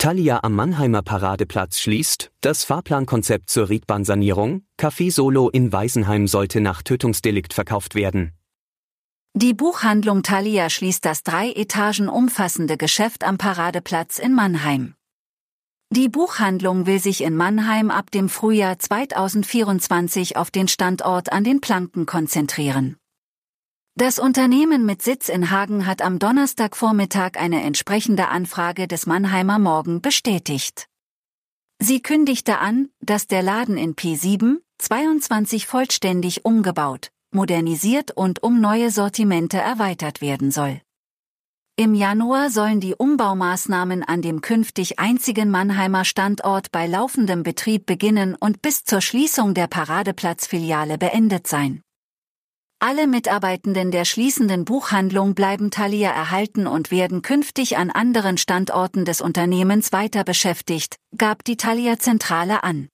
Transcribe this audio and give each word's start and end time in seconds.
Thalia 0.00 0.40
am 0.42 0.54
Mannheimer 0.54 1.02
Paradeplatz 1.02 1.78
schließt, 1.78 2.30
das 2.40 2.64
Fahrplankonzept 2.64 3.50
zur 3.50 3.68
Riedbahnsanierung, 3.68 4.62
Café 4.78 5.12
Solo 5.12 5.50
in 5.50 5.74
Weisenheim 5.74 6.26
sollte 6.26 6.62
nach 6.62 6.80
Tötungsdelikt 6.80 7.52
verkauft 7.52 7.94
werden. 7.94 8.32
Die 9.34 9.52
Buchhandlung 9.52 10.22
Thalia 10.22 10.70
schließt 10.70 11.04
das 11.04 11.22
drei 11.22 11.52
Etagen 11.52 12.08
umfassende 12.08 12.78
Geschäft 12.78 13.24
am 13.24 13.36
Paradeplatz 13.36 14.18
in 14.18 14.32
Mannheim. 14.32 14.94
Die 15.90 16.08
Buchhandlung 16.08 16.86
will 16.86 16.98
sich 16.98 17.22
in 17.22 17.36
Mannheim 17.36 17.90
ab 17.90 18.10
dem 18.10 18.30
Frühjahr 18.30 18.78
2024 18.78 20.38
auf 20.38 20.50
den 20.50 20.66
Standort 20.66 21.30
an 21.30 21.44
den 21.44 21.60
Planken 21.60 22.06
konzentrieren. 22.06 22.96
Das 23.96 24.18
Unternehmen 24.18 24.86
mit 24.86 25.02
Sitz 25.02 25.28
in 25.28 25.50
Hagen 25.50 25.86
hat 25.86 26.00
am 26.00 26.18
Donnerstagvormittag 26.18 27.32
eine 27.36 27.62
entsprechende 27.62 28.28
Anfrage 28.28 28.86
des 28.88 29.06
Mannheimer 29.06 29.58
Morgen 29.58 30.00
bestätigt. 30.00 30.86
Sie 31.80 32.00
kündigte 32.00 32.58
an, 32.58 32.90
dass 33.00 33.26
der 33.26 33.42
Laden 33.42 33.76
in 33.76 33.96
P7 33.96 34.56
22 34.78 35.66
vollständig 35.66 36.44
umgebaut, 36.44 37.10
modernisiert 37.32 38.12
und 38.12 38.42
um 38.42 38.60
neue 38.60 38.90
Sortimente 38.90 39.58
erweitert 39.58 40.20
werden 40.20 40.50
soll. 40.50 40.80
Im 41.76 41.94
Januar 41.94 42.50
sollen 42.50 42.80
die 42.80 42.94
Umbaumaßnahmen 42.94 44.02
an 44.02 44.22
dem 44.22 44.40
künftig 44.40 44.98
einzigen 44.98 45.50
Mannheimer 45.50 46.04
Standort 46.04 46.70
bei 46.72 46.86
laufendem 46.86 47.42
Betrieb 47.42 47.86
beginnen 47.86 48.34
und 48.34 48.62
bis 48.62 48.84
zur 48.84 49.00
Schließung 49.00 49.54
der 49.54 49.66
Paradeplatzfiliale 49.66 50.98
beendet 50.98 51.46
sein. 51.46 51.82
Alle 52.82 53.06
Mitarbeitenden 53.06 53.90
der 53.90 54.06
schließenden 54.06 54.64
Buchhandlung 54.64 55.34
bleiben 55.34 55.70
Thalia 55.70 56.12
erhalten 56.12 56.66
und 56.66 56.90
werden 56.90 57.20
künftig 57.20 57.76
an 57.76 57.90
anderen 57.90 58.38
Standorten 58.38 59.04
des 59.04 59.20
Unternehmens 59.20 59.92
weiter 59.92 60.24
beschäftigt, 60.24 60.96
gab 61.14 61.44
die 61.44 61.58
Thalia 61.58 61.98
Zentrale 61.98 62.64
an. 62.64 62.88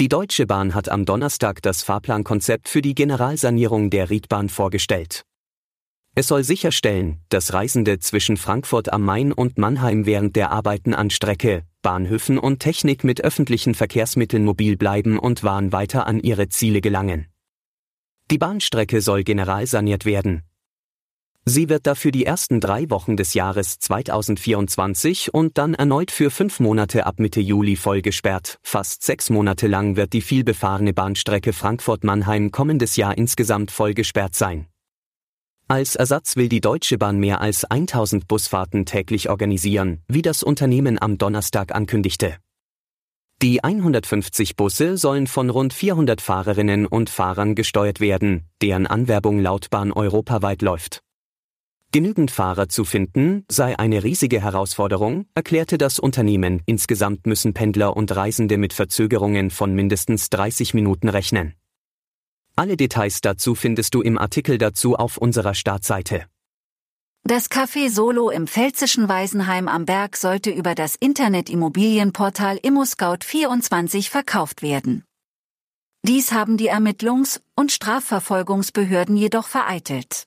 Die 0.00 0.08
Deutsche 0.08 0.46
Bahn 0.46 0.74
hat 0.74 0.88
am 0.88 1.04
Donnerstag 1.04 1.60
das 1.60 1.82
Fahrplankonzept 1.82 2.66
für 2.66 2.80
die 2.80 2.94
Generalsanierung 2.94 3.90
der 3.90 4.08
Riedbahn 4.08 4.48
vorgestellt. 4.48 5.22
Es 6.14 6.28
soll 6.28 6.42
sicherstellen, 6.42 7.20
dass 7.28 7.52
Reisende 7.52 7.98
zwischen 7.98 8.38
Frankfurt 8.38 8.90
am 8.90 9.02
Main 9.04 9.32
und 9.34 9.58
Mannheim 9.58 10.06
während 10.06 10.34
der 10.34 10.50
Arbeiten 10.50 10.94
an 10.94 11.10
Strecke, 11.10 11.62
Bahnhöfen 11.82 12.38
und 12.38 12.60
Technik 12.60 13.04
mit 13.04 13.20
öffentlichen 13.20 13.74
Verkehrsmitteln 13.74 14.46
mobil 14.46 14.78
bleiben 14.78 15.18
und 15.18 15.42
Waren 15.44 15.72
weiter 15.72 16.06
an 16.06 16.20
ihre 16.20 16.48
Ziele 16.48 16.80
gelangen. 16.80 17.26
Die 18.30 18.38
Bahnstrecke 18.38 19.00
soll 19.00 19.24
generalsaniert 19.24 20.04
werden. 20.04 20.42
Sie 21.46 21.70
wird 21.70 21.86
dafür 21.86 22.10
die 22.10 22.26
ersten 22.26 22.60
drei 22.60 22.90
Wochen 22.90 23.16
des 23.16 23.32
Jahres 23.32 23.78
2024 23.78 25.32
und 25.32 25.56
dann 25.56 25.72
erneut 25.72 26.10
für 26.10 26.30
fünf 26.30 26.60
Monate 26.60 27.06
ab 27.06 27.20
Mitte 27.20 27.40
Juli 27.40 27.74
vollgesperrt. 27.76 28.58
Fast 28.62 29.02
sechs 29.02 29.30
Monate 29.30 29.66
lang 29.66 29.96
wird 29.96 30.12
die 30.12 30.20
vielbefahrene 30.20 30.92
Bahnstrecke 30.92 31.54
Frankfurt-Mannheim 31.54 32.50
kommendes 32.50 32.96
Jahr 32.96 33.16
insgesamt 33.16 33.70
vollgesperrt 33.70 34.34
sein. 34.34 34.66
Als 35.68 35.96
Ersatz 35.96 36.36
will 36.36 36.50
die 36.50 36.60
Deutsche 36.60 36.98
Bahn 36.98 37.18
mehr 37.18 37.40
als 37.40 37.64
1000 37.64 38.28
Busfahrten 38.28 38.84
täglich 38.84 39.30
organisieren, 39.30 40.02
wie 40.06 40.22
das 40.22 40.42
Unternehmen 40.42 41.00
am 41.00 41.16
Donnerstag 41.16 41.74
ankündigte. 41.74 42.36
Die 43.40 43.62
150 43.62 44.56
Busse 44.56 44.96
sollen 44.96 45.28
von 45.28 45.48
rund 45.48 45.72
400 45.72 46.20
Fahrerinnen 46.20 46.86
und 46.86 47.08
Fahrern 47.08 47.54
gesteuert 47.54 48.00
werden, 48.00 48.48
deren 48.60 48.88
Anwerbung 48.88 49.38
laut 49.38 49.70
Bahn 49.70 49.92
europaweit 49.92 50.60
läuft. 50.60 51.04
Genügend 51.92 52.32
Fahrer 52.32 52.68
zu 52.68 52.84
finden 52.84 53.44
sei 53.48 53.78
eine 53.78 54.02
riesige 54.02 54.42
Herausforderung, 54.42 55.26
erklärte 55.36 55.78
das 55.78 56.00
Unternehmen. 56.00 56.62
Insgesamt 56.66 57.28
müssen 57.28 57.54
Pendler 57.54 57.96
und 57.96 58.14
Reisende 58.14 58.58
mit 58.58 58.72
Verzögerungen 58.72 59.50
von 59.50 59.72
mindestens 59.72 60.30
30 60.30 60.74
Minuten 60.74 61.08
rechnen. 61.08 61.54
Alle 62.56 62.76
Details 62.76 63.20
dazu 63.20 63.54
findest 63.54 63.94
du 63.94 64.02
im 64.02 64.18
Artikel 64.18 64.58
dazu 64.58 64.96
auf 64.96 65.16
unserer 65.16 65.54
Startseite. 65.54 66.24
Das 67.28 67.50
Café 67.50 67.90
Solo 67.90 68.30
im 68.30 68.46
pfälzischen 68.46 69.06
Weisenheim 69.06 69.68
am 69.68 69.84
Berg 69.84 70.16
sollte 70.16 70.48
über 70.48 70.74
das 70.74 70.96
Internet-Immobilienportal 70.96 72.56
ImmoScout24 72.56 74.08
verkauft 74.08 74.62
werden. 74.62 75.04
Dies 76.02 76.32
haben 76.32 76.56
die 76.56 76.70
Ermittlungs- 76.70 77.42
und 77.54 77.70
Strafverfolgungsbehörden 77.70 79.14
jedoch 79.14 79.46
vereitelt. 79.46 80.24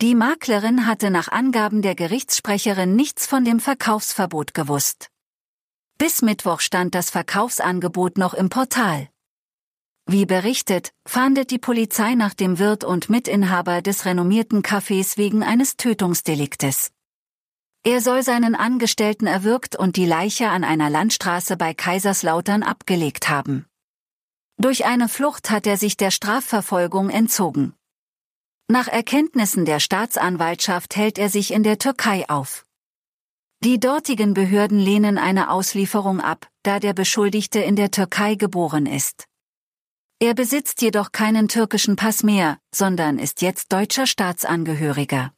Die 0.00 0.14
Maklerin 0.14 0.86
hatte 0.86 1.10
nach 1.10 1.26
Angaben 1.26 1.82
der 1.82 1.96
Gerichtssprecherin 1.96 2.94
nichts 2.94 3.26
von 3.26 3.44
dem 3.44 3.58
Verkaufsverbot 3.58 4.54
gewusst. 4.54 5.08
Bis 5.98 6.22
Mittwoch 6.22 6.60
stand 6.60 6.94
das 6.94 7.10
Verkaufsangebot 7.10 8.16
noch 8.16 8.34
im 8.34 8.48
Portal. 8.48 9.08
Wie 10.08 10.24
berichtet, 10.24 10.92
fahndet 11.04 11.50
die 11.50 11.58
Polizei 11.58 12.14
nach 12.14 12.32
dem 12.32 12.60
Wirt 12.60 12.84
und 12.84 13.10
Mitinhaber 13.10 13.82
des 13.82 14.04
renommierten 14.04 14.62
Cafés 14.62 15.16
wegen 15.16 15.42
eines 15.42 15.76
Tötungsdeliktes. 15.76 16.92
Er 17.82 18.00
soll 18.00 18.22
seinen 18.22 18.54
Angestellten 18.54 19.26
erwürgt 19.26 19.74
und 19.74 19.96
die 19.96 20.06
Leiche 20.06 20.48
an 20.48 20.62
einer 20.62 20.90
Landstraße 20.90 21.56
bei 21.56 21.74
Kaiserslautern 21.74 22.62
abgelegt 22.62 23.28
haben. 23.28 23.66
Durch 24.58 24.86
eine 24.86 25.08
Flucht 25.08 25.50
hat 25.50 25.66
er 25.66 25.76
sich 25.76 25.96
der 25.96 26.12
Strafverfolgung 26.12 27.10
entzogen. 27.10 27.74
Nach 28.68 28.86
Erkenntnissen 28.86 29.64
der 29.64 29.80
Staatsanwaltschaft 29.80 30.94
hält 30.94 31.18
er 31.18 31.30
sich 31.30 31.52
in 31.52 31.64
der 31.64 31.78
Türkei 31.78 32.28
auf. 32.28 32.64
Die 33.64 33.80
dortigen 33.80 34.34
Behörden 34.34 34.78
lehnen 34.78 35.18
eine 35.18 35.50
Auslieferung 35.50 36.20
ab, 36.20 36.48
da 36.62 36.78
der 36.78 36.92
Beschuldigte 36.92 37.58
in 37.58 37.74
der 37.74 37.90
Türkei 37.90 38.36
geboren 38.36 38.86
ist. 38.86 39.26
Er 40.18 40.32
besitzt 40.32 40.80
jedoch 40.80 41.12
keinen 41.12 41.46
türkischen 41.46 41.96
Pass 41.96 42.22
mehr, 42.22 42.58
sondern 42.74 43.18
ist 43.18 43.42
jetzt 43.42 43.70
deutscher 43.70 44.06
Staatsangehöriger. 44.06 45.32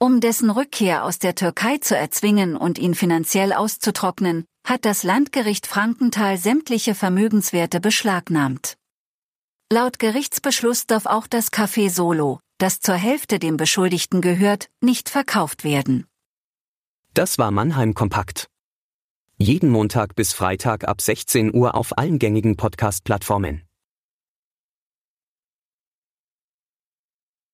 Um 0.00 0.20
dessen 0.20 0.50
Rückkehr 0.50 1.04
aus 1.04 1.20
der 1.20 1.36
Türkei 1.36 1.78
zu 1.78 1.96
erzwingen 1.96 2.56
und 2.56 2.78
ihn 2.78 2.96
finanziell 2.96 3.52
auszutrocknen, 3.52 4.44
hat 4.66 4.84
das 4.84 5.04
Landgericht 5.04 5.68
Frankenthal 5.68 6.36
sämtliche 6.36 6.96
Vermögenswerte 6.96 7.78
beschlagnahmt. 7.80 8.76
Laut 9.72 10.00
Gerichtsbeschluss 10.00 10.86
darf 10.86 11.06
auch 11.06 11.28
das 11.28 11.52
Café 11.52 11.88
Solo, 11.88 12.40
das 12.58 12.80
zur 12.80 12.96
Hälfte 12.96 13.38
dem 13.38 13.56
Beschuldigten 13.56 14.20
gehört, 14.20 14.68
nicht 14.80 15.08
verkauft 15.08 15.62
werden. 15.62 16.06
Das 17.14 17.38
war 17.38 17.52
Mannheim 17.52 17.94
Kompakt. 17.94 18.48
Jeden 19.38 19.70
Montag 19.70 20.16
bis 20.16 20.32
Freitag 20.32 20.88
ab 20.88 21.00
16 21.00 21.54
Uhr 21.54 21.74
auf 21.74 21.96
allen 21.96 22.18
gängigen 22.18 22.56
Podcast-Plattformen. 22.56 23.65